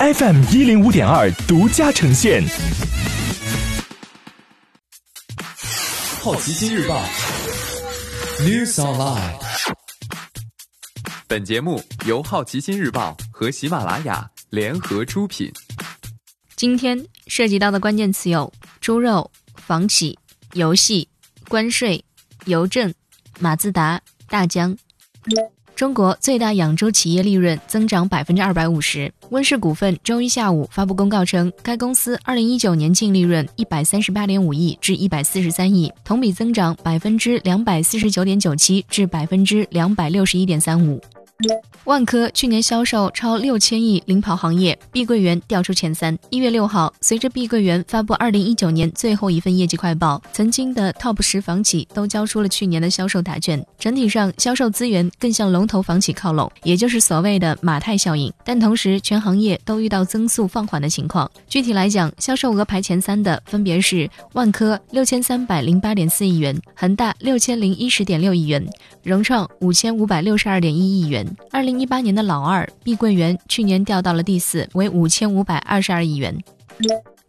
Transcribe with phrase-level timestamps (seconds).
[0.00, 2.40] FM 一零五点二独家呈现。
[6.20, 7.02] 好奇心日报
[8.38, 9.34] ，News Online。
[11.26, 15.50] 本节目由好奇心日报和喜马拉雅联合出品。
[16.54, 20.16] 今天涉及到的关键词有：猪肉、房企、
[20.52, 21.08] 游戏、
[21.48, 22.04] 关税、
[22.44, 22.94] 邮政、
[23.40, 24.78] 马自达、大疆。
[25.78, 29.08] 中国最大养猪企业利润增长百分之二百五十。
[29.30, 41.00] 温氏股份周一下午发布公告称，该公司二零一九年净利润一百三十八点五亿至一百四十三亿，同比增长百分之两百四十九点九七至百分之两百六十一点三五。
[41.84, 46.18] 万科去年销售超六千亿，领跑行业，碧桂园调出前三。
[46.30, 58.32] 一月六号，随着碧桂园发布二零一九年最后一份业绩快报，曾经的 TOP 十房企都交出了去年的销售答卷，整体上销售资源更向龙头房企靠拢，也就是所谓的马太效应。
[58.44, 61.30] 但同时，全行业都遇到增速放缓的情况。
[61.46, 68.68] 具体来讲，销售额排前三的分别是万科六千三百零八点四亿元，恒大六千零一十点六亿元，
[69.04, 71.27] 融创五千五百六十二点一亿元。
[71.50, 76.36] 二零一八年的老二碧桂园去年掉到了第四，为五千五百二十二亿元。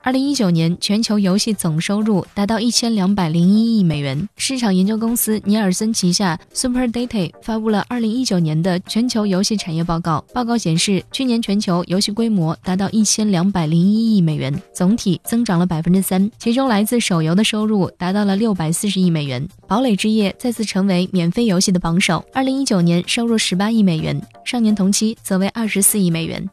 [0.01, 4.29] 二零一九年全球游戏总收入达到一千两百零一亿美元。
[4.37, 10.23] 市场研究公司尼尔森旗下 Super Data 发布了二零一九年的全球游戏产业报告。
[10.33, 16.31] 报告显示，去年全球游戏规模达到一千两百零一亿美元，总体增长了百分之三。
[16.37, 19.45] 其中来自手游的收入达到了六百四十亿美元。
[19.67, 22.23] 堡垒之夜再次成为免费游戏的榜首。
[22.33, 26.49] 二零一九年收入十八亿美元，上年同期则为二十四亿美元。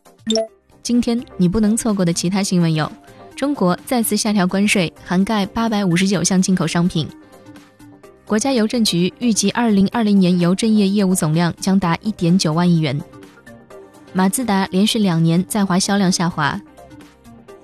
[0.82, 2.90] 今天你不能错过的其他新闻有。
[3.36, 7.06] 中国再次下调关税，涵盖八百五十九项进口商品。
[8.24, 12.98] 国家邮政局预计，二零二零年邮政业业务总量将达一点九万亿元。
[14.14, 16.58] 马自达连续两年在华销量下滑。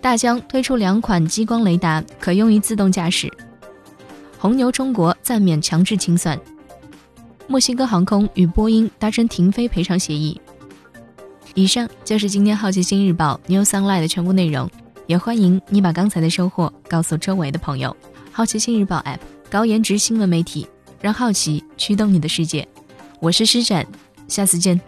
[0.02, 3.32] 大疆推出两款激光雷达，可用于自动驾驶。
[4.38, 6.38] 红牛中国暂免强制清算。
[7.46, 10.38] 墨西哥航空与波音达成停飞赔偿协议。
[11.54, 14.70] 以上就是今天好奇心日报 New Sunlight 的全部内容。
[15.12, 17.94] 也欢迎你把刚才的收获告诉周围的朋友。
[18.32, 19.18] 好奇心日报 App
[19.50, 20.66] 高颜值新闻媒体，
[21.02, 22.66] 让好奇驱动你的世界。
[23.20, 23.86] 我是施展，
[24.26, 24.80] 下次见。